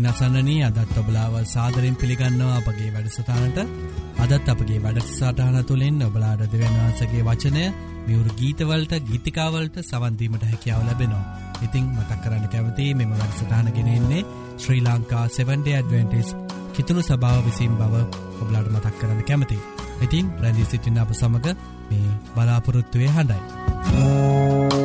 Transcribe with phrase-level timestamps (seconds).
[0.00, 3.58] ඉතින් අසන්නනී අදත් ඔබලාව සාදරෙන් පිළිගන්නවා අපගේ වැඩසටානට
[4.24, 7.64] අදත් අපගේ වැඩසටහන තුළින් ඔබලාඩ දෙවන්වහන්සගේ වචනය
[8.06, 11.24] මියවරු ගීතවලට ගීතිකාවලට සවන්දීමට හැකියාව ලැබෙනවා.
[11.60, 14.24] ඉතිං මතක් කරන්න කැමති මෙම වැඩසටහන ගෙනෙන්නේ
[14.58, 16.34] ශ්‍රී ලංකා 7ඩ ඇඩවෙන්ටිස්
[16.72, 17.94] කිතුුණු සභාව විසින් බව
[18.40, 19.58] ඔබලාඩ මතක් කරන්න කැමති.
[20.00, 21.48] ඉතින් රැදි සිටින්න අප සමඟ
[21.88, 23.40] මේ බලාපොරොත්තුවය හඬයි.
[23.90, 24.79] අතදිනේ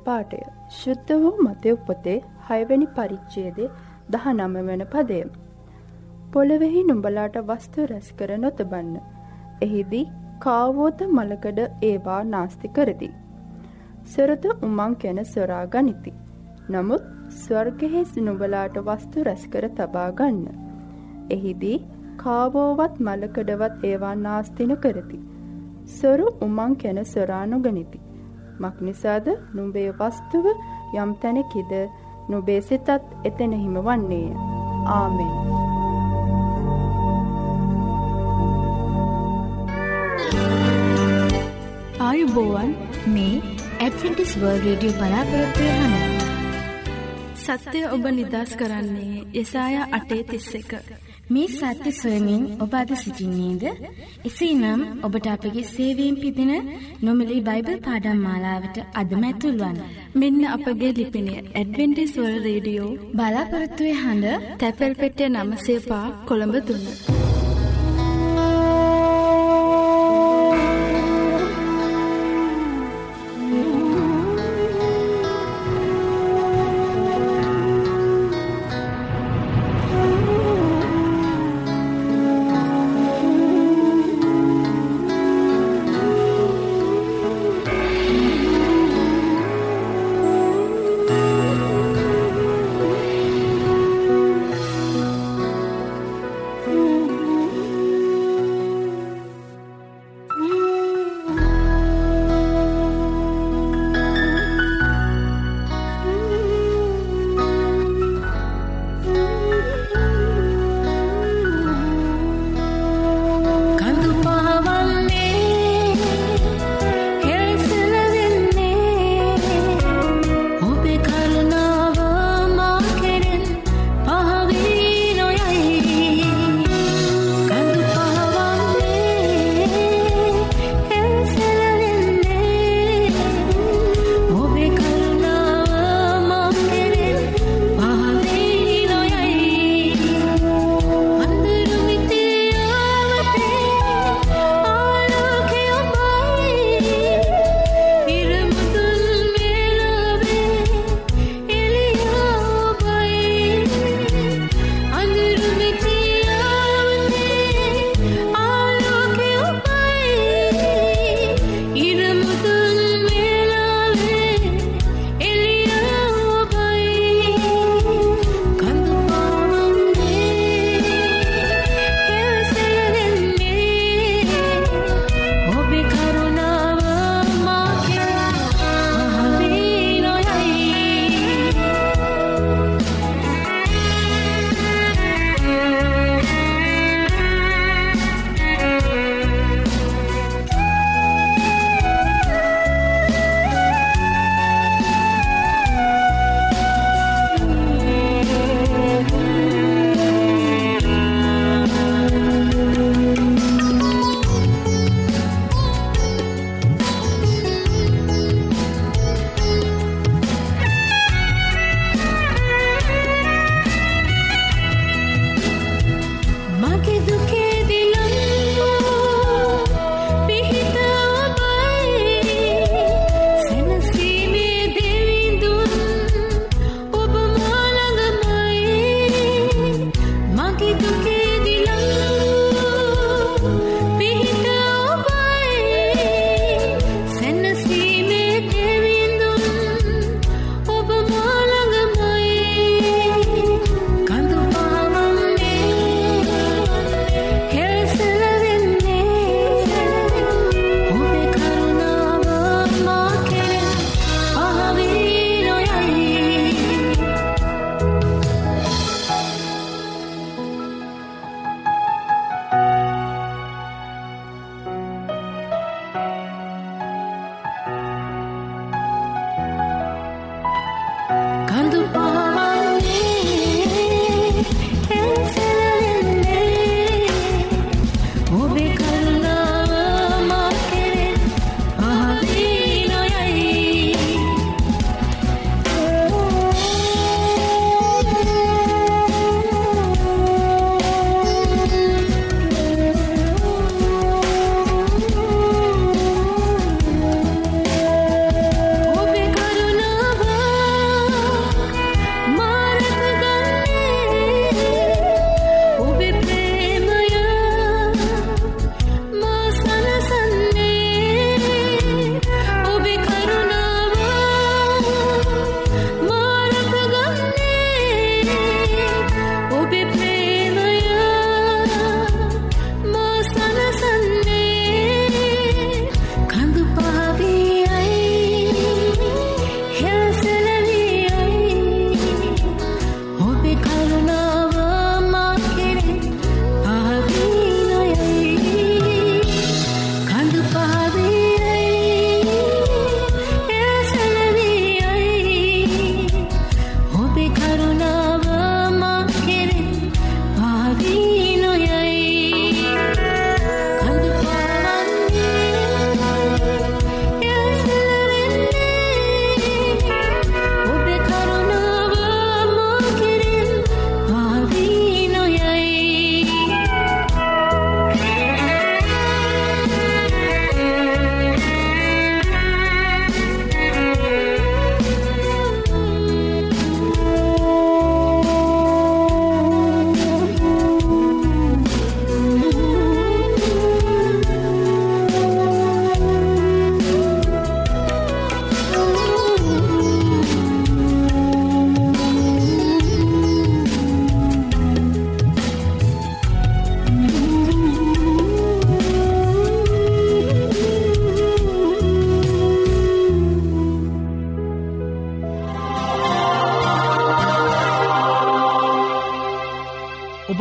[0.00, 3.70] බයිබල් පාටය ශුද්ධ වූ මතය උපොතේ හයවැනි පරිච්චේදේ
[4.10, 5.20] දහ නම වන පදය.
[6.32, 8.96] පොළවෙහි නුඹලාට වස්තු රැස් කර නොතබන්න.
[9.62, 10.04] එහිදී
[10.38, 13.10] කාවෝත මලකඩ ඒවා නාස්ති කරති.
[14.04, 16.12] සොරත උමං කැන සොරා ගනිති.
[16.70, 20.46] නමුත් ස්වර්ගෙහි නුඹලාට වස්තු රැස්කර තබා ගන්න.
[21.30, 21.78] එහිදී
[22.16, 25.20] කාවෝවත් මලකඩවත් ඒවා නාස්තින කරති.
[25.86, 27.99] සොරු උමං කැන සොරා නොගනිති.
[28.60, 30.46] මක්නිසාද නුඹේ වස්තුව
[30.94, 31.72] යම් තැනෙකිද
[32.28, 32.88] නුබේ සිතත්
[33.24, 34.28] එතෙන හිම වන්නේය.
[34.88, 35.32] ආමෙන්.
[42.00, 42.72] ආයුබෝවන්
[43.14, 43.34] මේ
[43.80, 46.20] ඇඩ්වෙන්ටිස් වර්ල් රේඩියෝ බලාපොරොත්වය හඬ.
[47.44, 50.72] සත්‍යය ඔබ නිදස් කරන්නේ යසායා අටේ තිස්ස එක.
[51.30, 53.64] මේ සත්‍ය සොයමින් ඔබ අද සිටින්නේද?
[54.24, 56.52] එසේනම් ඔබට අපගේ සේවයෙන් පිදින
[57.02, 59.80] නොමිලේ බයිබල් පාඩම් මාලාවට අදම ඇතුල්වන්න.
[60.14, 67.29] මෙන්න අපගේ ලිපිනය ඇඩවෙන්ටිස් වර්ල්ඩ් රේඩියෝ බලාපොරොත්තු වෙ හඬ තැපැල් පෙට්ටිය නම සේපා කොළඹ 3.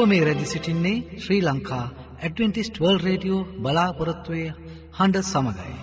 [0.09, 1.83] මේ රැදි සිටින්නේ Sri Lanka
[2.19, 4.45] Adventist world radio බලාපොරොත්තුවය
[4.97, 5.75] හඬ සමඟයි.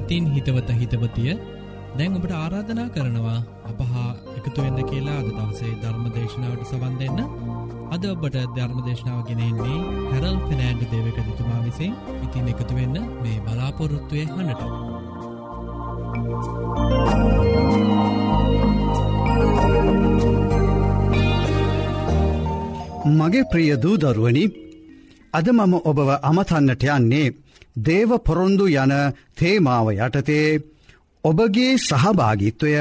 [0.00, 1.32] ඉතින් හිතවත හිතවතිය
[1.98, 3.93] දැන් ඔබට ආරාධනා කරනවා අපහා එකතු වෙන්න
[5.54, 7.18] කියලා අද දවසේ ධර්ම දේශනාවට සවන් දෙන්න.
[7.90, 9.78] අද ඔබට ධර්ම දේශනාව ගෙනෙන්නේ
[10.12, 11.92] හැරල් ෆිනෑන්ඩ් දේවකතුමා විසින්.
[12.24, 14.62] ඉතින් එකතු වෙන්න මේ බලාපොරොත්තුවය හඬට.
[23.18, 24.44] මගේ ප්‍රිය දූදරුවනි
[25.32, 27.34] අද මම ඔබව අමතන්නට යන්නේ
[27.76, 28.92] දේව පොරොන්දු යන
[29.34, 30.73] තේමාව යටතේ
[31.24, 32.72] ඔබගේ සහභාගිත්වය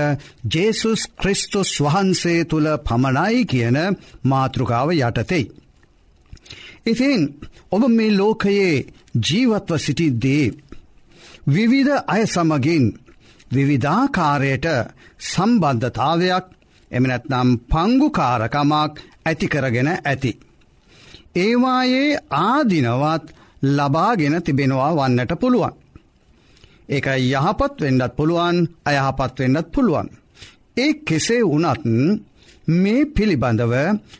[0.48, 3.78] ජේසුස් ක්‍රිස්තුස් වහන්සේ තුළ පමණයි කියන
[4.24, 5.52] මාතෘකාව යටතෙයි.
[6.86, 7.22] ඉතින්
[7.72, 8.86] ඔබ මේ ලෝකයේ
[9.20, 10.46] ජීවත්ව සිටිද්දී
[11.48, 12.86] විවිධ අය සමගින්
[13.52, 14.66] විවිධාකාරයට
[15.24, 16.46] සම්බන්ධතාවයක්
[16.92, 18.94] එමනැත්නම් පංගුකාරකමක්
[19.26, 20.32] ඇතිකරගෙන ඇති.
[21.36, 23.26] ඒවායේ ආදිනවත්
[23.70, 25.83] ලබාගෙන තිබෙනවා වන්නට පුළුවන්.
[26.94, 30.08] ඒක යහපත් වෙන්නත් පුළුවන් අයහපත් වෙන්නත් පුළුවන්.
[30.78, 31.86] ඒ කෙසේ වනත්
[32.74, 33.74] මේ පිළිබඳව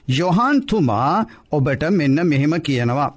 [0.10, 3.12] යොහන්තුමා ඔබට මෙන්න මෙහෙම කියනවා.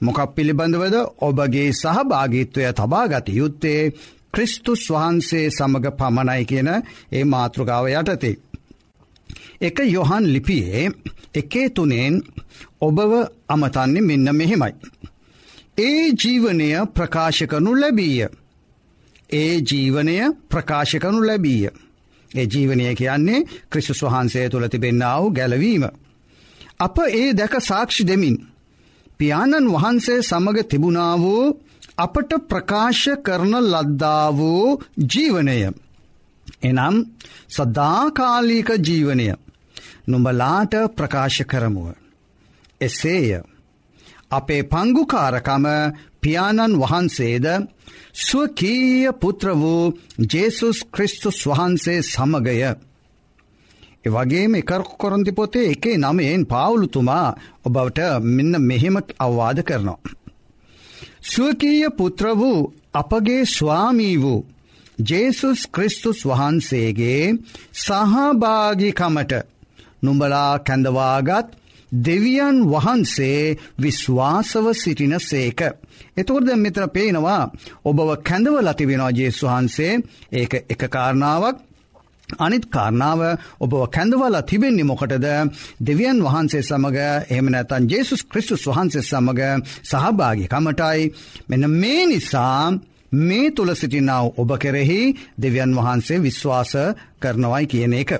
[0.00, 3.92] මොකක් පිළිබඳවද ඔබගේ සහභාගිත්වය තබාගත යුත්තේ
[4.32, 6.70] ක්‍රිස්තුස් වහන්සේ සමඟ පමණයි කියන
[7.12, 8.40] ඒ මාතෘකාව යටතේ.
[9.60, 10.84] එක යොහන් ලිපියේ
[11.34, 12.14] එකේ තුනෙන්
[12.80, 13.12] ඔබව
[13.48, 14.72] අමතන්නේ මෙන්න මෙහෙමයි.
[15.78, 18.28] ඒ ජීවනය ප්‍රකාශකනු ලැබීය.
[19.32, 20.16] ඒ ජීවනය
[20.48, 21.70] ප්‍රකාශකනු ලැබීය.
[22.30, 25.84] ඒ ජීවනය කියන්නේ ක්‍රිස්තුස් වහන්සේ තුළ තිබෙන්නාව ගැලවීම.
[26.80, 28.36] අප ඒ දැක සාක්ෂි දෙමින්.
[29.18, 31.44] පියාණන් වහන්සේ සමග තිබුණා වූ
[31.98, 35.58] අපට ප්‍රකාශ කරන ලද්දා වූ ජීවනය.
[36.62, 36.96] එනම්
[37.48, 39.28] සදාකාලීක ජීවනය
[40.06, 41.88] නුඹලාට ප්‍රකාශ කරමුව.
[42.80, 43.42] එසේය.
[44.30, 45.66] අපේ පංගුකාරකම
[46.22, 47.46] පියාණන් වහන්සේද
[48.18, 52.58] ස්වකීය පුත්‍ර වූ ජේසුස් ක්‍රිස්තුස් වහන්සේ සමගය.
[54.04, 60.00] එවගේම එකර කොරන්ති පොතේ එකේ නමයෙන් පාවුලුතුමා ඔබවට මෙන්න මෙහෙම අවවාද කරනවා.
[61.22, 64.46] ස්වකීය පුත්‍ර වූ අපගේ ස්වාමී වූ
[64.98, 67.24] ජේසුස් ක්‍රිස්තුස් වහන්සේගේ
[67.74, 69.32] සහභාගිකමට
[70.02, 71.48] නුඹලා කැඳවාගත්
[71.92, 75.60] දෙවියන් වහන්සේ විශ්වාසව සිටින සේක.
[76.16, 77.42] එතකොරද මෙතන පේනවා
[77.84, 79.92] ඔබව කැඳව ලතිවෙනවා ජේසු වහන්සේ.
[80.32, 81.56] ඒක එක කාරණාවක්.
[82.38, 83.20] අනිත් කාරණාව
[83.58, 85.26] ඔබ කැඳවලා තිබෙන්නේ මොකටද?
[85.80, 91.12] දෙවියන් වහන්සේ සමඟ එහම නැතන් ජේසුස් ක්‍රිස්තුස් වහන්සේ සමඟ සහභාගි කමටයි.
[91.48, 92.72] මෙන්න මේ නිසා
[93.20, 95.00] මේ තුළ සිටිනාව ඔබ කෙරෙහි
[95.36, 96.72] දෙවියන් වහන්සේ විශ්වාස
[97.18, 98.10] කරනවයි කියන එක.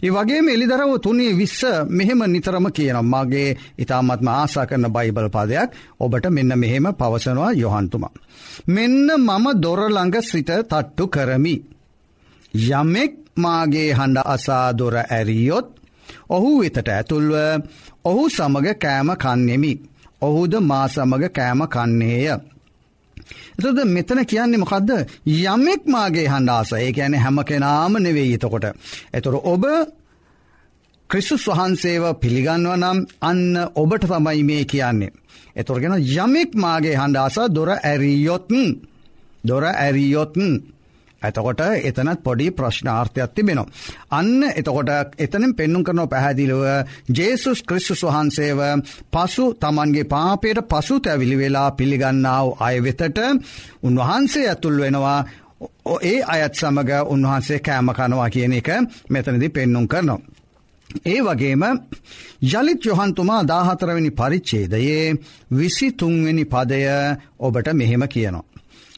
[0.00, 6.26] ඒ වගේ එලිදරව තුනේ විස්ස මෙහෙම නිතරම කියන මගේ ඉතාමත්ම ආසා කරන බයිබල් පාදයක් ඔබට
[6.28, 8.14] මෙන්න මෙහෙම පවසනවා යොහන්තුමා.
[8.68, 11.54] මෙන්න මම දොරළඟ සිට තට්ටු කරමි.
[12.54, 15.68] යමෙක් මාගේ හඬ අසාදොර ඇරියොත්
[16.28, 17.34] ඔහු වෙතට ඇතුල්ව
[18.04, 19.72] ඔහු සමග කෑම කන්නෙමි.
[20.22, 22.26] ඔහුද මා සමග කෑම කන්නේය.
[23.60, 24.90] එතද මෙතන කියන්නේ මොකක්ද
[25.26, 28.66] යමෙක් මාගේ හඬාස ඒ ඇන හැම කෙනාම නෙවෙයි එතකොට.
[29.12, 29.64] එතුර ඔබ
[31.10, 35.12] ක්‍රිස්සුස් වහන්සේව පිළිගන්ව නම් අන්න ඔබට තමයි මේ කියන්නේ.
[35.56, 38.60] එතුරගෙන යමෙක් මාගේ හඬාස දොර ඇරියොත්න්
[39.44, 40.46] දොර ඇරියොත්න්.
[41.22, 43.68] ඇතකොට එතනත් පොඩි ප්‍රශ්නාර්ථයක් තිබෙනවා.
[44.10, 46.62] අන්න එතකොට එතනම් පෙන්නුම් කරනව පැහැදිලිව
[47.10, 48.60] ජේසුස් ක්‍රිස්තුස් වහන්සේව
[49.10, 53.18] පසු තමන්ගේ පාපයට පසු තැවිලි වෙලා පිළිගන්නාව අය වෙතට
[53.82, 55.18] උන්වහන්සේ ඇතුල් වෙනවා
[56.02, 58.68] ඒ අයත් සමඟ උන්වහන්සේ කෑම කනවා කියන එක
[59.08, 60.20] මෙතනදි පෙන්නුම් කරනවා.
[61.06, 61.62] ඒ වගේම
[62.52, 65.16] යළිත් යොහන්තුමා දාහතරවෙනි පරිච්චේදයේ
[65.52, 66.80] විසි තුන්වෙනි පදය
[67.40, 68.49] ඔබට මෙහෙම කියනවා.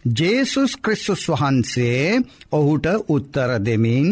[0.05, 4.09] ජේසුස් ක්‍රිස්සුස් වහන්සේ ඔහුට උත්තර දෙමින්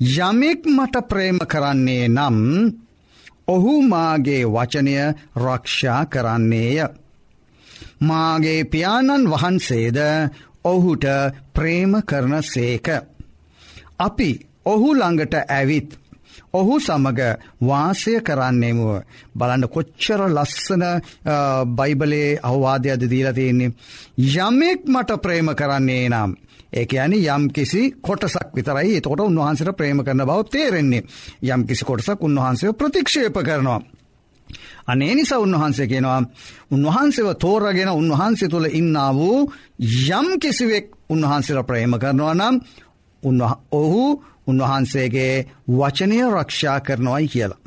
[0.00, 2.38] යමෙක් මට ප්‍රේම කරන්නේ නම්
[3.46, 4.96] ඔහු මාගේ වචනය
[5.36, 6.88] රක්ෂා කරන්නේය.
[8.00, 9.98] මාගේ පියාණන් වහන්සේද
[10.64, 11.04] ඔහුට
[11.52, 12.86] ප්‍රේම කරන සේක.
[13.98, 14.30] අපි
[14.64, 15.90] ඔහු ළඟට ඇවිත්
[16.54, 17.20] ඔහු සමග
[17.62, 19.02] වාසය කරන්නෙමුව
[19.34, 20.84] බලන්න කොච්චර ලස්සන
[21.72, 23.74] බයිබලේ අවවාදයද දීලා තියෙන්නේ.
[24.38, 26.36] යමෙක් මට ප්‍රේම කරන්නේ නම්.
[26.72, 31.04] ඒක යනි යම් කිසි කොටසක් විතරයි එතකොට උන්වහන්සට ප්‍රේම කරන බව තේරෙන්නේ
[31.44, 33.80] යම් කිසි කොටසක් උන්වහන්සේ ප්‍රතික්ෂේප කරනවා.
[34.86, 36.20] අනේ නිසා උන්වහන්සේ කෙනවා
[36.70, 39.38] උන්වහන්සේව තෝරගෙන උන්වහන්සේ තුළ ඉන්නා වූ
[40.10, 42.54] යම් කිසිවෙක් උන්වහන්සේට ප්‍රේම කරනවා නම්
[43.72, 44.04] ඔහු
[44.46, 45.34] උන්වහන්සේගේ
[45.70, 47.60] වචනය රක්ෂා කරනවයි කියලා.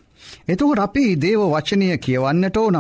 [0.48, 2.78] එතකොට අපි දේව වචනය කියවන්නට ඕන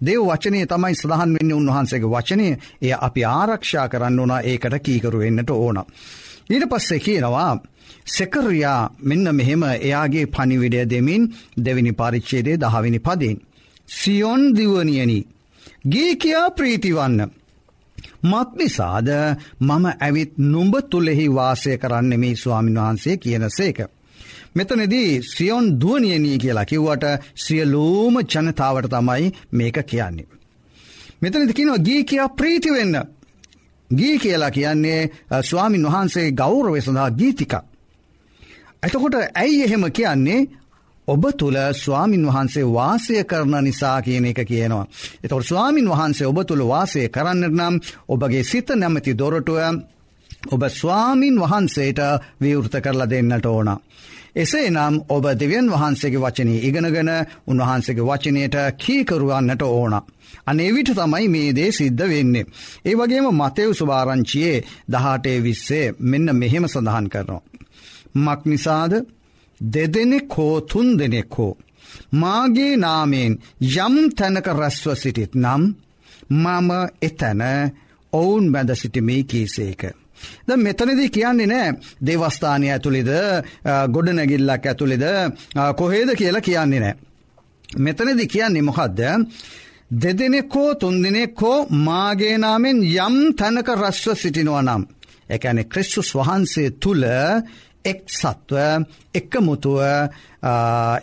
[0.00, 2.48] දේව වචනය තමයි සඳහන් වෙන්න උන්වහන්සේගේ වචනය
[2.82, 5.84] එය අපි ආරක්ෂා කරන්න ඕන ඒකට කීකරු වෙන්නට ඕන.
[6.50, 7.50] ඊට පස්සේ කියනවා
[8.08, 11.28] සෙකරයා මෙන්න මෙහෙම එයාගේ පනිවිඩය දෙමින්
[11.58, 13.36] දෙවිනි පරිච්චේදේ දහවිනි පදෙන්.
[13.88, 15.20] සියොන් දිවනියනි.
[15.84, 17.39] ගී කියා ප්‍රීතිවන්න.
[18.22, 19.08] මක්නිසාද
[19.60, 23.78] මම ඇවිත් නුඹ තුළෙහි වාසය කරන්න මේ ස්වාමින් වහන්සේ කියන සේක.
[24.54, 27.04] මෙතනදී සියොන් දුවනියනී කියලා කිව්වට
[27.36, 30.28] සියලූම ජනතාවට තමයි මේක කියන්නේ.
[31.22, 32.96] මෙතනදි කිනවා ගී කියා ප්‍රීතිවෙන්න.
[33.90, 35.10] ගී කියලා කියන්නේ
[35.42, 37.52] ස්වාමින් වහන්සේ ගෞරවය සඳහා ගීතික.
[38.82, 40.46] එතකොට ඇයි එහෙම කියන්නේ
[41.08, 44.86] ඔබ තුළ ස්වාමින් වහන්සේ වාසය කරන නිසා කියන එක කියනවා.
[45.24, 47.74] එතොට ස්වාමින් වහන්සේ ඔබ තුළ වාසය කරන්නට නම්
[48.08, 49.58] ඔබගේ සිත නැමති දොරටුව
[50.48, 52.00] ඔබ ස්වාමින් වහන්සේට
[52.40, 53.68] විවෘත කරලා දෙන්නට ඕන.
[54.34, 57.10] එසේ නම් ඔබ දෙවියන් වහන්සේගේ වචනය ඉගෙනගෙන
[57.46, 59.94] උන්වහන්සේගේ වචනයට කීකරුවන්නට ඕන.
[60.46, 62.46] අනේ විට තමයි මේ දේ සිද්ධ වෙන්නේ.
[62.84, 67.42] ඒ වගේම මතයව සුභාරංචියයේ දහටේ විස්සේ මෙන්න මෙහෙම සඳහන් කරනවා.
[68.16, 68.92] මක් නිසාද
[69.60, 71.58] දෙදෙනෙක් හෝ තුන් දෙනෙක් හෝ.
[72.12, 73.32] මාගේ නාමයෙන්
[73.76, 75.62] යම් තැනක රැස්ව සිටිත් නම්
[76.32, 76.70] මම
[77.02, 77.42] එතැන
[78.12, 79.82] ඔවුන් බැඳ සිටිමේ කීසේක.
[80.46, 81.68] ද මෙතනදී කියන්නේ නෑ
[82.06, 83.10] දේවස්ථානය ඇතුළෙද
[83.94, 85.04] ගොඩනැගිල්ලක් ඇතුළෙද
[85.78, 86.94] කොහේද කියලා කියන්නේ නෑ.
[87.76, 89.00] මෙතනදි කියන්නේ මොකක්ද
[89.92, 94.82] දෙදෙනෙක් හෝ තුන්දිනෙක් හෝ මාගේනාමෙන් යම් තැනක රස්ව සිටිනවා නම්.
[95.30, 97.04] එකැනෙ ක්‍රිස්තුස් වහන්සේ තුළ
[97.84, 98.56] එක් සත්ව
[99.14, 99.80] එක්කමුතුව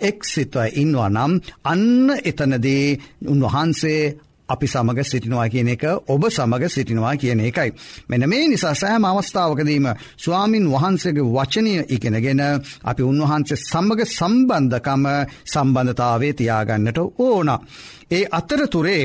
[0.02, 2.86] එක් සිත්ව ඉන්නවා නම් අන්න එතනදී
[3.26, 4.02] උන්වහන්සේ
[4.50, 7.72] අපි සමඟ සිටිනවා කියන එක ඔබ සමඟ සිටිනවා කියන එකයි.
[8.10, 12.42] මෙන මේ නිසා සෑම අවස්ථාවකදීම ස්වාමින් වහන්සේගේ වචනය ඉගෙනගෙන
[12.84, 15.06] අපි උන්වහන්සේ සම්මග සම්බන්ධකම
[15.46, 17.50] සම්බන්ධතාවේ තියාගන්නට ඕන.
[18.12, 19.04] ඒ අතරතුරේ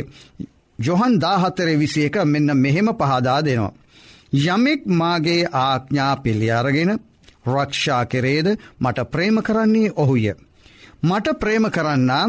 [0.79, 3.73] ජොහන් දාහත්තරේ විසි එක මෙන්න මෙහෙම පහදා දෙනවා.
[4.33, 6.91] යමෙක් මාගේ ආඥා පිළියාරගෙන
[7.45, 8.49] රක්ෂා කෙරේද
[8.81, 10.27] මට ප්‍රේම කරන්නේ ඔහුය.
[11.03, 12.25] මට ප්‍රේම කරන්නා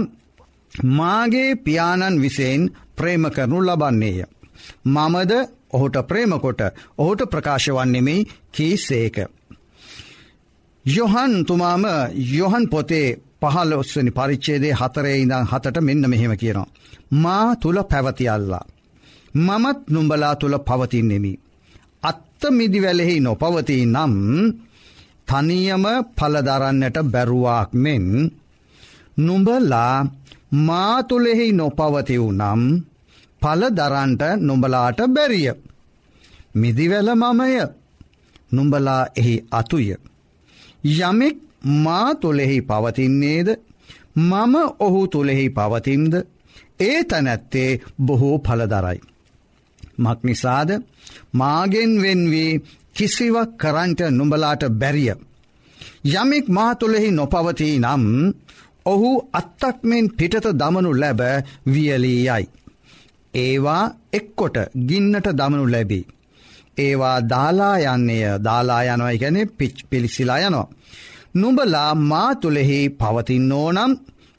[0.91, 4.23] මාගේ පියාණන් විසයෙන් ප්‍රේම කරනු ලබන්නේය.
[4.85, 5.31] මමද
[5.69, 6.61] ඔහුට ප්‍රේමකොට
[6.97, 9.17] ඔහුට ප්‍රකාශ වන්නෙමයි කී සේක.
[10.85, 11.83] යොහන් තුමාම
[12.31, 13.07] යොහන් පොතේ
[13.41, 16.67] පහල ඔස්වනි පරිච්චේදේ හතරේ ඉඳං හතට මෙන්න මෙහෙම කියනවා.
[17.13, 18.65] මා තුළ පැවතියල්ලා.
[19.37, 21.33] මමත් නුම්ඹලා තුළ පවතින්නෙමි.
[22.03, 24.13] අත්ත මිදිවැලෙහි නොපවතිී නම්
[25.27, 28.05] තනියම පලදරන්නට බැරුවාක් මෙන්
[29.17, 29.95] නුඹලා
[30.59, 32.61] මාතුලෙහි නොපවතිව් නම්
[33.41, 35.49] පල දරන්ට නොඹලාට බැරිය.
[36.55, 37.53] මිදිවැල මමය
[38.51, 39.87] නුඹලා එහි අතුය.
[40.99, 41.37] යමෙක්
[41.75, 43.49] මා තුළෙහි පවතින්නේද
[44.21, 46.13] මම ඔහු තුළෙහි පවතිම්ද
[46.79, 48.99] ඒ තැනැත්තේ බොහෝ පලදරයි.
[49.97, 50.69] මක්නිසාද
[51.33, 52.61] මාගෙන් වෙන්වී
[52.95, 55.13] කිසිවක් කරන්ට නුඹලාට බැරිය.
[56.13, 58.03] යමෙක් මා තුළෙහි නොපවතිී නම්
[58.85, 61.21] ඔහු අත්තක්මෙන් පිටත දමනු ලැබ
[61.67, 62.45] වියලී යයි.
[63.33, 63.83] ඒවා
[64.13, 64.57] එක්කොට
[64.87, 66.05] ගින්නට දමනු ලැබී.
[66.77, 70.71] ඒවා දාලා යන්නේය දාලා යනොයි ගැන පිච් පිළිසිලා යනවා.
[71.35, 73.91] නුඹලා මා තුළෙහි පවතින්නෝ නම්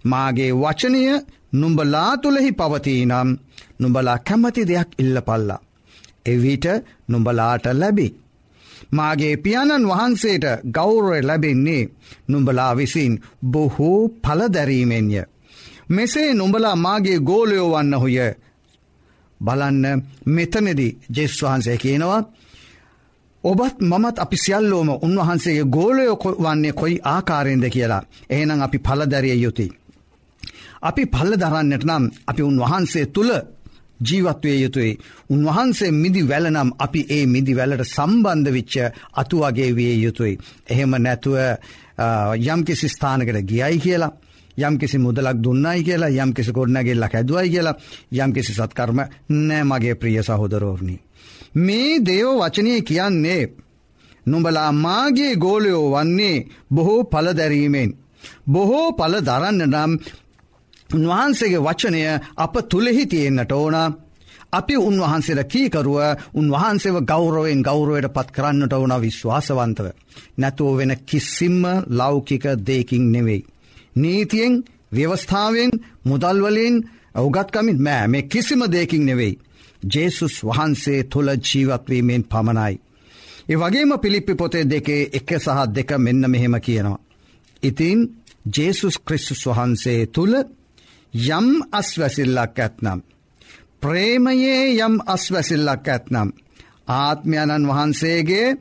[0.04, 1.02] මාගේ වචනය
[1.52, 3.30] නුඹලා තුළෙහි පවතිනම්
[3.80, 5.64] නුඹලා කැමති දෙයක් ඉල්ල පල්ලා.
[6.26, 6.66] එවිට
[7.08, 8.08] නුඹලාට ලැබි.
[8.94, 11.82] මාගේ පියාණන් වහන්සේට ගෞරය ලැබෙන්නේ
[12.28, 13.12] නුඹලා විසින්
[13.44, 15.22] බොහෝ පලදැරීමෙන්ය.
[15.88, 18.16] මෙසේ නුඹලා මාගේ ගෝලයෝ වන්න හොය
[19.40, 22.20] බලන්න මෙතනෙදි ජෙස් වහන්සේ කියනවා
[23.44, 29.70] ඔබත් මමත් අපි සියල්ලෝම උන්වහන්සේගේ ගෝලයෝ වන්නේ කොයි ආකාරයෙන්ද කියලා එහෙනම් අපි පලදැරිය යුතුයි.
[30.82, 33.32] අපි පල්ල දරන්නට නම් අපි උන්වහන්සේ තුළ
[34.04, 34.98] ජීවත්වය යුතුයි.
[35.30, 38.74] උන්වහන්සේ මිදි වැලනම් අපි ඒ මිදි වැලට සම්බන්ධ විච්ච
[39.14, 40.38] අතුවගේ විය යුතුයි.
[40.68, 41.36] එහෙම නැතුව
[42.46, 44.12] යම්කිසි ස්ථානකට ගියයි කියලා.
[44.56, 47.76] යම් කිසි මුදලක් දුන්නයි කියලා යම් කිසි කොඩනගෙල්ලක් ඇදවයි කියලා
[48.14, 50.96] යම් කිසි සත්කර්ම නෑ මගේ ප්‍රිය සහෝදරෝර්ණි.
[51.56, 53.42] මේ දේව වචනය කියන්නේ
[54.26, 57.90] නුඹලා මාගේ ගෝලයෝ වන්නේ බොහෝ පලදැරීමෙන්.
[58.46, 59.98] බොහෝ පල දරන්න නම්
[60.90, 62.00] උන්වහන්සේගේ වචනය
[62.36, 63.76] අප තුළෙහි තියෙන්න්නට ඕන
[64.52, 65.98] අපි උන්වහන්සේට කීකරුව
[66.34, 69.86] උන්වහන්සේව ගෞරවෙන් ගෞරුවයට පත් කරන්නට ඕන විශ්වාසවන්තව.
[70.38, 73.46] නැතුව වෙන කිසිම්ම ලෞකික දෙකින් නෙවෙයි.
[73.96, 74.54] නීතියෙන්
[74.92, 75.70] ව්‍යවස්ථාවෙන්
[76.04, 76.76] මුදල්වලින්
[77.14, 79.38] ඔවගත්කමින් මෑ මේ කිසිම දෙකින් නෙවෙයි.
[79.94, 82.74] ජේසුස් වහන්සේ තුළ ජීවත්වීමෙන් පමණයි.
[83.48, 86.98] ඒ වගේම පිළිප්පි පොතේ දෙකේ එක සහ දෙක මෙන්න මෙහෙම කියනවා.
[87.62, 87.98] ඉතින්
[88.56, 90.34] ජේසුස් ක්‍රිස්තුස් වහන්සේ තුළ
[91.14, 93.00] යම් අස්වැසිල්ලක් ඇත්නම්.
[93.80, 96.32] ප්‍රේමයේ යම් අස්වැසිල්ලක් ඇත්නම්.
[96.88, 98.56] ආත්මයණන් වහන්සේගේ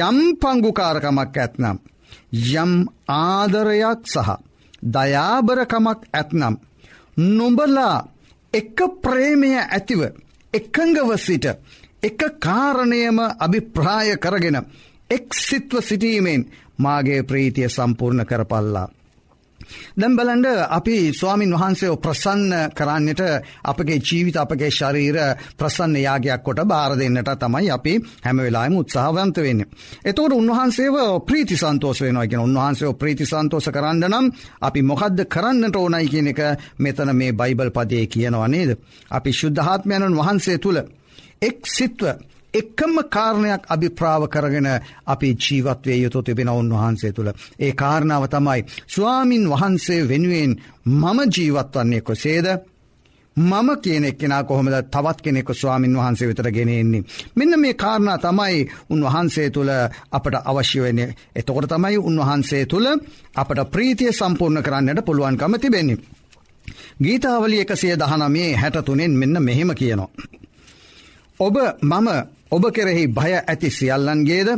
[0.00, 1.78] යම් පංගුකාරකමක් ඇත්නම්.
[2.32, 2.72] යම්
[3.08, 4.30] ආදරයක් සහ
[4.84, 6.54] දයාබරකමක් ඇත්නම්.
[7.16, 8.06] නොඹලා
[8.52, 10.00] එක ප්‍රේමය ඇතිව
[10.54, 11.46] එකංගව සිට
[12.02, 14.58] එක කාරණයම අභිප්‍රාය කරගෙන
[15.10, 18.88] එක් සිත්ව සිටීමෙන් මාගේ ප්‍රීතිය සම්පූර්ණ කරපල්ලා.
[19.96, 23.22] දැම් බලන්ඩ අපි ස්වාමින් වහන්සේ ප්‍රසන්න කරන්නට
[23.64, 25.18] අපගේ ජීවිත අපගේ ශරීර
[25.56, 29.64] ප්‍රසන්න යාගයක් කොට බාර දෙන්නට තමයි අපි හැම වෙලාම උත්සාහවන්ත වෙන්න.
[30.04, 36.28] එතවට උන්වහන්සේව ප්‍රීති සන්තෝස වෙනවාගෙන උන්වහන්සේ ප්‍රීති සන්තෝස කරන්න නම් අපි මොකක්ද කරන්නට ඕනයි කියන
[36.28, 36.40] එක
[36.78, 38.70] මෙතන මේ බයිබල් පදය කියනවා නේද.
[39.10, 40.78] අපි ශුද්ධහත්මයණන් වහන්සේ තුළ
[41.40, 44.68] එක් සිත්ව එකම කාරණයක් අභිප්‍රාව කරගෙන
[45.06, 47.30] අපි ජීවත්වය යුතු තිබෙන උන්වහන්සේ තුළ.
[47.58, 50.52] ඒ කාරණාව තමයි ස්වාමින් වහන්සේ වෙනුවෙන්
[50.86, 52.46] මම ජීවත් වන්නේ කොසේද.
[53.36, 57.04] මම කියනෙක් කෙනා කොහොමද තවත් කෙනෙක ස්වාමින් වහන්සේ වෙතර ගෙනෙන්නේ.
[57.34, 59.70] මෙන්න මේ කාරණා තමයි උන්වහන්සේ තුළ
[60.12, 61.14] අපට අවශ්‍ය වෙන්නේ.
[61.36, 62.86] එතකොට තමයි උන්වහන්සේ තුළ
[63.34, 65.98] අපට ප්‍රීතිය සම්පූර්ණ කරන්නට පුළුවන්කම තිබෙන්නේ.
[67.02, 70.10] ගීතාවලි එකසිය දහනමේ හැටතුනෙන් මෙන්න මෙහෙම කියනවා.
[71.40, 72.08] ඔබ මම
[72.50, 74.48] ඔබ කෙරෙහි භය ඇති සියල්ලන්ගේද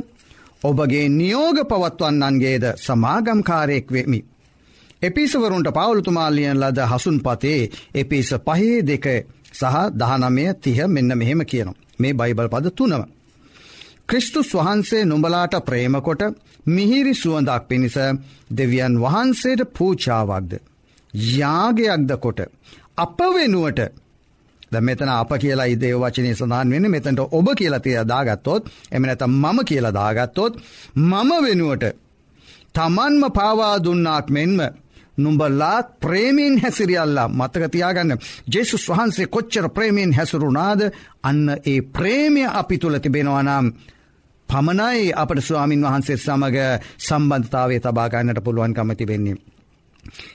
[0.62, 4.20] ඔබගේ නියෝග පවත්වන්නන්ගේද සමාගම්කාරයෙක් වෙමි.
[5.02, 9.06] එපිසවරුන්ට පවුලතුමාලියන් ලද හසුන් පතේ එපිස පහේ දෙක
[9.52, 11.80] සහ දහනමය තිහ මෙන්න මෙහෙම කියනවා.
[11.98, 13.02] මේ බයිබල් පද තුනම.
[14.06, 16.22] ක්‍රිස්තුස් වහන්සේ නුඹලාට ප්‍රේමකොට
[16.66, 17.96] මිහිරි සුවඳක් පිණිස
[18.50, 20.52] දෙවියන් වහන්සේට පූචාවක්ද.
[21.14, 22.40] යාගයක්ද කොට.
[22.96, 23.80] අප වෙනුවට
[24.72, 29.58] ද මෙතන අප කියලා ඉදේ වචනය සඳහන් වෙන මෙතැට ඔබ කියලතිය දාගත්තොත් එම නැත මම
[29.64, 30.52] කියලා දාගත්තොත්
[30.96, 31.84] මම වෙනුවට
[32.74, 34.58] තමන්ම පාවා දුන්නාක් මෙන්ම
[35.18, 40.80] නුඹලාත් ප්‍රේමීන් හැසිරියල්ලා මතකතියාගන්න ජෙසුස් වහන්සේ කොච්චර ප්‍රේමීන් හැසුරුනාද
[41.22, 43.66] අන්න ඒ ප්‍රේමය අපි තුළ තිබෙනවනම්
[44.48, 46.58] පමණයි අපට ස්වාමින් වහන්සේ සමඟ
[46.98, 49.36] සම්බන්ධතාවේ තබාගන්නට පුළුවන් කමති වෙන්නේ.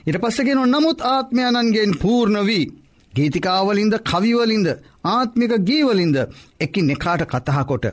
[0.06, 2.66] ඉට පස්සගෙන නමුත් ආත්මයණන්ගෙන් පූර්ණ වී
[3.16, 4.68] ගීතිකාවලින්ද කවිවලින්ද
[5.06, 6.16] ආත්මික ගීවලින්ද
[6.60, 7.86] එකින් එකාට කතහකොට.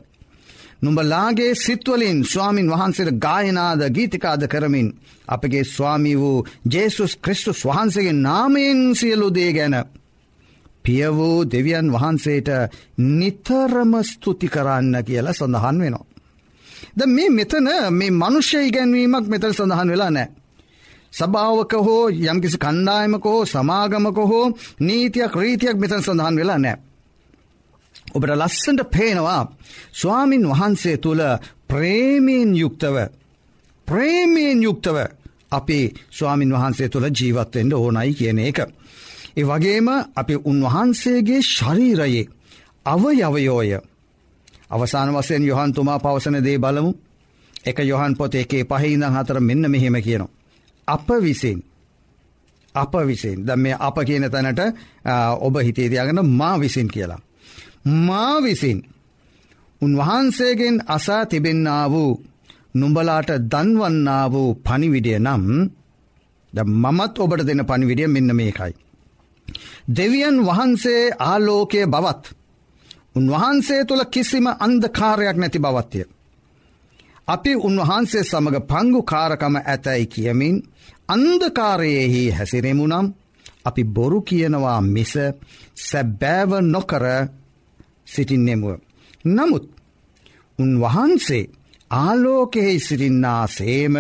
[0.82, 4.88] නුඹලාගේ සිත්වලින් ස්වාමින් වහන්සේට ගායනාද ගීතිකාද කරමින්
[5.28, 9.76] අපගේ ස්වාමී වූ ජේසුස් ක්‍රිස්තුස් වහන්සේගේ නාමයෙන් සියලු දේ ගැන.
[10.86, 12.50] පිය වූ දෙවියන් වහන්සේට
[12.98, 16.06] නිතරම ස්තුති කරන්න කියලා සඳහන් වෙනවා.
[16.94, 20.28] ද මේ මෙතන මේ මනුෂ්‍ය ඉගැන්වීමක් මෙතර සඳහන් වෙලා නෑ.
[21.14, 24.46] සභාවක හෝ යම්කිසි කණ්ඩායමක හෝ සමාගමක හෝ
[24.80, 26.78] නීතියක් රීතියක් මෙතන සඳහන් වෙලා නෑ.
[28.12, 29.44] ඔබට ලස්සට පේනවා
[29.94, 31.24] ස්වාමින් වහන්සේ තුළ
[31.68, 32.96] ප්‍රේමයෙන් යුක්තව
[33.88, 34.98] ප්‍රේමයෙන් යුක්තව
[35.52, 35.80] අපි
[36.12, 38.60] ස්වාමින් වහන්සේ තුළ ජීවත්වෙන්ට ඕනයි කියන එක.
[39.34, 42.30] ඒ වගේම අපි උන්වහන්සේගේ ශරීරයේ
[42.86, 43.72] අවයවයෝය
[44.70, 46.92] අවසාන වසයෙන් යොහන්තුමා පවසන දේ බලමු
[47.66, 50.43] එක යොහන් පොත එකේ පහහිදං හතර මෙන්න මෙහෙම කියනවා.
[50.88, 51.60] අප විසින්
[52.76, 54.62] අප විසින් ද මේ අප කියන තැනට
[55.40, 57.22] ඔබ හිතේතියාගෙන මා විසින් කියලා.
[58.08, 58.80] මා විසින්
[59.82, 62.12] උන්වහන්සේගෙන් අසා තිබෙන්න්නා වූ
[62.74, 65.46] නුඹලාට දන්වන්නා වූ පනිවිඩිය නම්
[66.54, 68.74] ද මමත් ඔබට දෙන පනිවිඩිය මෙන්න මේකයි.
[69.96, 72.24] දෙවියන් වහන්සේ ආලෝකය බවත්
[73.16, 76.02] උන්වහන්සේ තුළ කිසිම අන්දකාරයක් නැති බවත්ය.
[77.28, 80.56] අපි උන්වහන්සේ සමඟ පංගු කාරකම ඇතැයි කියමින්
[81.08, 83.08] අන්දකාරයෙහි හැසිරෙමුනම්
[83.66, 85.14] අපි බොරු කියනවා මිස
[85.80, 87.06] සැබෑව නොකර
[88.06, 88.78] සිටින්නෙමුව.
[89.26, 89.66] නමුත්
[90.60, 91.52] උන්වහන්සේ
[91.92, 93.96] ආලෝකෙහි සිරින්නා සේම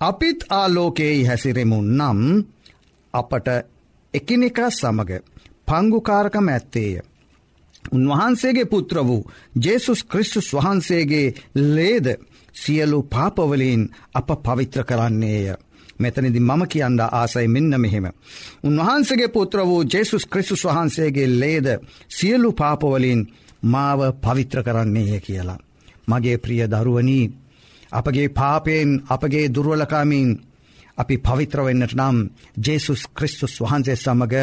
[0.00, 2.20] අපිත් ආලෝකෙහි හැසිරෙමුන් නම්
[3.14, 3.48] අපට
[4.14, 5.10] එකිනෙක සමග
[5.66, 6.94] පංගුකාරකම ඇත්තේය.
[7.92, 9.30] උන්වහන්සේගේ පුත්‍ර වූ
[9.64, 12.06] ජේසුස් ක්‍රිස්තුස් වහන්සේගේ ලේද
[12.54, 15.54] සියලු පාපවලින් අප පවිත්‍ර කරන්නේය.
[15.98, 18.06] මෙතනදි මම කියන්න ආසයි මෙන්න මෙහෙම.
[18.64, 21.66] උන්වහන්සගේ පුත්‍ර වූ ජෙසුස් ක්‍රිස්තුස් වහන්සේගේ ලේද
[22.10, 23.20] සියලු පාපවලින්
[23.62, 25.58] මාව පවිත්‍ර කරන්නේය කියලා.
[26.08, 27.32] මගේ ප්‍රිය දරුවනී
[27.92, 30.28] අපගේ පාපයෙන් අපගේ දුර්වලකාමින්
[30.98, 32.16] අපි පවිත්‍රවෙන්නට නම්
[32.58, 34.36] ජේසුස් ක්‍රිස්තුස් වහන්සේ සමඟ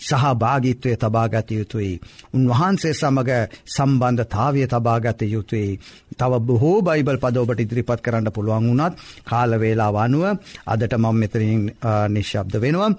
[0.00, 2.00] සහභාගිත්වය තබාගත යුතුයි.
[2.32, 3.32] උන්වහන්සේ සමඟ
[3.66, 5.78] සම්බන්ධතාවය තබාගත යුතුයි.
[6.12, 10.24] තව බොහෝ බයිබල් පදෝබට ඉදිරිපත් කරන්න පුළුවන් වුණත් කාලවේලා වනුව
[10.66, 11.62] අදට මං මෙතරින්
[12.08, 12.90] නිශ්ශබ්ද වෙනවා.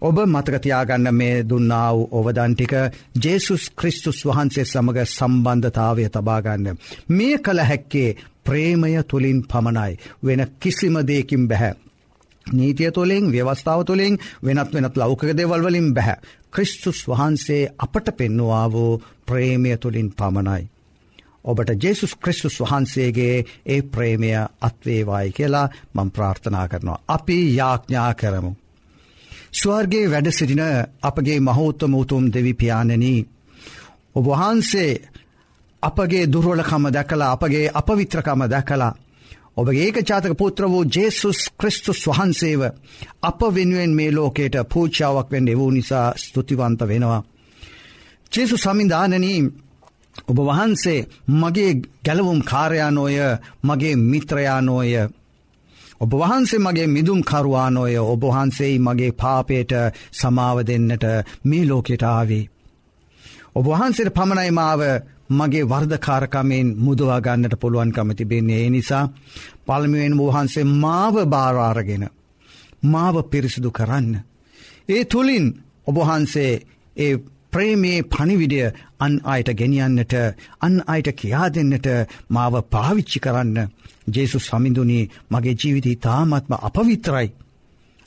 [0.00, 2.72] ඔබ මතකතියාගන්න මේ දුන්නාව ඔවදන්ටික
[3.18, 6.76] ජේසුස් ක්‍රිස්තුස් වහන්සේ සමඟ සම්බන්ධතාවය තබාගන්න.
[7.08, 11.74] මේ කළ හැක්කේ ප්‍රේමය තුළින් පමණයි වෙන කිසිම දෙයකින් බැහැ.
[12.52, 16.16] නීතිය තුළින් ව්‍යවස්ථාව තුළින් වෙනත් වෙනත් ලෞකක දෙවල්වලින් බැහැ.
[16.50, 20.68] ක්‍රිස්තුස් වහන්සේ අපට පෙන්නවා වූ ප්‍රේමය තුළින් පමණයි.
[21.44, 24.30] ඔබට ජෙසුස් ක්‍රිස්තුස් වහන්සේගේ ඒ ප්‍රේමය
[24.60, 27.02] අත්වේවායි කියලා මං ප්‍රාර්ථනා කරනවා.
[27.08, 28.56] අපි යාඥා කරමු.
[29.52, 30.62] ස්වර්ගේ වැඩ සිටින
[31.02, 33.26] අපගේ මහෝත්තම උතුම් දෙවිපාණනී.
[34.14, 34.92] ඔබවහන්සේ
[35.82, 38.94] අපගේ දුර්වලකම දැකලා අපගේ අපවිත්‍රකම දැකලා
[39.56, 42.62] ඔබගේ ඒක චාතක පුත්‍ර වූ ජේසුස් ක්‍රිස්තුස් වහන්සේව
[43.22, 47.20] අප වෙනුවෙන් මේ ලෝකයට පූචාවක් වෙන් එවූ නිසා ස්තුතිවන්ත වෙනවා.
[48.32, 49.40] ජේසු සමින්ධානනී
[50.28, 51.72] ඔබ වහන්සේ මගේ
[52.04, 53.16] ගැලවුම් කාරයානෝය
[53.62, 54.92] මගේ මිත්‍රයානෝය.
[56.00, 59.72] ඔබ වහන්සේ මගේ මිදුම් කරුවානෝය ඔබහන්සේයි මගේ පාපයට
[60.12, 61.04] සමාව දෙන්නට
[61.44, 62.44] මේ ලෝකෙට ආවී.
[63.54, 64.80] ඔබ වහන්සේට පමණයි මාව
[65.30, 69.04] මගේ වර්ධකාරකමෙන් මුදවා ගන්නට පුළුවන් කමති බෙන්නේ ඒ නිසා
[69.66, 72.04] පල්මිුවෙන් වහන්සේ මාව භාරාරගෙන
[72.84, 74.10] මාව පිරිසිදු කරන්න.
[74.88, 75.46] ඒ තුළින්
[75.86, 76.52] ඔබහන්සේ
[76.96, 77.14] ඒ
[77.52, 78.66] ප්‍රේමේ පනිවිඩිය
[79.00, 80.14] අන් අයට ගෙනියන්නට
[80.60, 81.86] අන් අයට කියා දෙන්නට
[82.28, 83.58] මාව පාවිච්චි කරන්න
[84.08, 87.28] ජේසු සමිඳුනී මගේ ජීවිතී තාමත්ම අපවිත්‍රයි.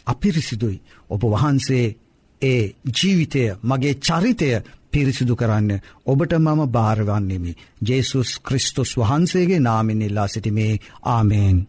[0.08, 1.96] අපිරිසිදුයි ඔබ වහන්සේ
[2.42, 4.50] ඒ ජීවිතය මගේ චරිතය
[4.94, 5.72] පිරිසිදු කරන්න
[6.06, 7.58] ඔබට මම භාරවන්නෙමි.
[7.82, 10.74] ජේසුස් ක්‍රිස්තුස් වහන්සේගේ නාමින් ඉල්ලා සිටිමේ
[11.08, 11.60] ආමේෙන්.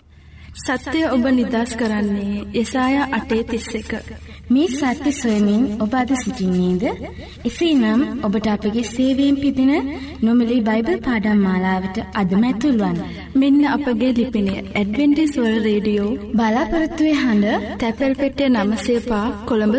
[0.56, 3.92] සත්‍යය ඔබ නිදස් කරන්නේ යසාය අටේ තිස්ස එක.
[4.50, 6.84] මේ සත්‍ය සොයමින් ඔබ අද සිසිින්නේද.
[7.44, 9.72] එසේ නම් ඔබට අපගේ සේවයෙන් පිදින
[10.20, 12.98] නොමලි බයිබල් පාඩම් මාලාවට අදමැතුල්වන්.
[13.34, 19.76] මෙන්න අපගේ ලිපිනේ ඇඩවෙන්ටිස්වල් රේඩියෝ බලාපොරත්තුවය හඬ තැපැල් පෙටිය නමසේපා කොළඹ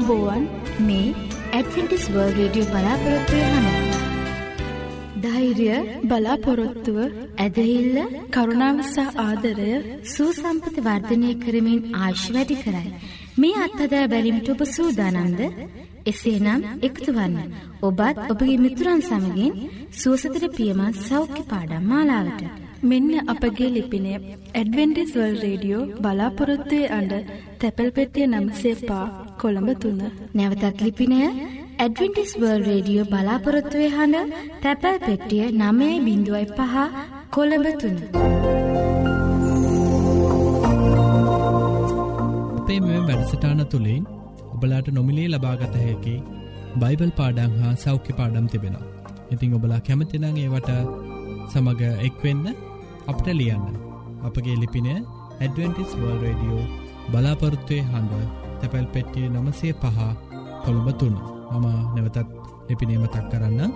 [0.00, 0.48] දුන්න.
[2.34, 3.94] රේඩියෝ බලාපොරොත්තුවය හන.
[5.20, 6.98] ධෛර්ය බලාපොරොත්තුව
[7.36, 7.98] ඇදහිල්ල
[8.30, 12.94] කරුණාවසා ආදරය සූසම්පත වර්ධනය කරමින් ආශ් වැඩි කරයි.
[13.36, 15.40] මේ අත්හදා බැලිමිට ඔබ සූදානන්ද
[16.06, 17.52] එසේනම් එකතු වන්න.
[17.82, 22.44] ඔබත් ඔබගේ මිතුරන් සමගින් සුවසතර පියමත් සෞඛ්‍ය පාඩම් මාලාවට.
[22.82, 24.18] මෙන්න අපගේ ලිපිනේ
[24.54, 27.12] ඇඩවෙන්ටිස්වල් රේඩියෝ බලාපොරොත්තුවය අඩ
[27.58, 30.02] තැපැල් පෙටිය නම්සේ පා කොළඹ තුන්න.
[30.36, 31.20] නැවතත් ලිපිනය
[31.76, 36.74] ඇඩවෙන්ටිස් වර්ල් රේඩියෝ බලාපොරොත්තුවේ හඬ තැපැල් පෙට්ටිය නමේ බිඳුවයි පහ
[37.36, 37.98] කොළඹ තුන්න.
[42.58, 44.04] අපේ මෙ වැඩසටාන තුළින්
[44.54, 46.14] ඔබලාට නොමිලේ ලබාගත හැකි
[46.82, 48.86] බයිබල් පාඩං හා සෞඛ්‍ය පාඩම් තිබෙනවා.
[49.32, 50.70] ඉතිං ඔබලා කැමතිනං ඒවට
[51.50, 52.46] සමඟ එක්වෙන්න
[53.10, 53.66] අපට ලියන්න.
[54.26, 56.64] අපගේ ලිපින ඇඩවෙන්ටිස් වර්ල් රඩියෝ
[57.12, 59.98] බලාපොරොත්තුවය හඬ තැපැල් පෙට්ටිය නමසේ පහ
[60.64, 61.16] කොළඹ තුන්න.
[61.52, 62.18] මම නැවතත්
[62.68, 63.72] ලිපිනීම තක් කරන්න.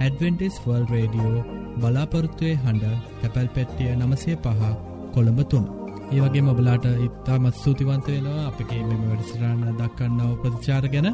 [0.00, 1.44] ඇඩවෙන්ටිස් වර්ල් රේඩියෝ
[1.80, 2.84] බලාපොරොත්තුවය හඬ
[3.20, 4.62] හැපැල් පැට්ටිය නමසේ පහ
[5.14, 5.64] කොළඹ තුන්.
[6.12, 11.08] ඒ වගේ මොබලාට ඉත්තාමත් සූතිවන්ත වෙනවා අපගේ මෙම වැඩසිරාණ දක්කන්නාව ප්‍රතිචාර ගැන.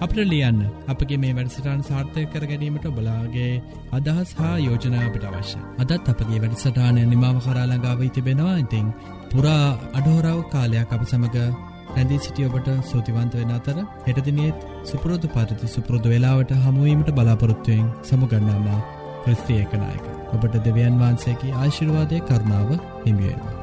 [0.00, 3.52] අපට ලියන්න අපගේ මේ වැඩසටාන් සාර්ථය කර ගැනීමට බලාගේ
[3.92, 8.56] අදහස් හා යෝජනාවට අවශ්‍ය අදත් අපගේ වැඩසටානය නිමාව කරාලඟාව තිබෙනවා.
[8.56, 8.86] ඉතිං
[9.30, 9.66] පුරා
[9.98, 16.56] අඩහෝරාව කාලයක් අප සමඟ රැඳී සිටිය ඔබට සෝතිවන්ත වෙන අතර හෙටදිනියත් සුපුරෝධ පරිති සුපුරෘධ වෙලාවට
[16.64, 18.80] හමුවීමට බලාපොරොත්තුවයෙන් සමුගන්නාමා
[19.24, 20.04] ක්‍රස්තිය එකනායක.
[20.32, 23.57] ඔබට දෙවියන් වහන්සේකි ආශිර්වාදය කරනාව හිමියේවා.